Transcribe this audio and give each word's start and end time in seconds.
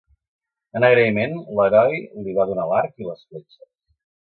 En 0.79 0.85
agraïment, 0.89 1.35
l'heroi 1.59 2.01
li 2.25 2.35
va 2.41 2.49
donar 2.53 2.67
l'arc 2.73 3.05
i 3.05 3.09
les 3.11 3.23
fletxes. 3.29 3.71